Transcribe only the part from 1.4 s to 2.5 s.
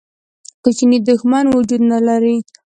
وجود نه لري.